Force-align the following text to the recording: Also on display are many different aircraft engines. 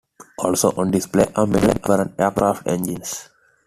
Also 0.39 0.71
on 0.77 0.89
display 0.89 1.27
are 1.35 1.45
many 1.45 1.67
different 1.73 2.19
aircraft 2.19 2.65
engines. 2.65 3.29